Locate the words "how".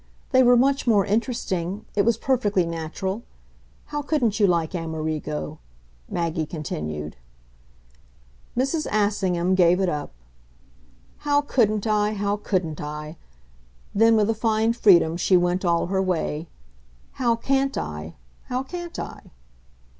3.93-4.01, 11.17-11.41, 12.13-12.37, 17.21-17.35, 18.45-18.63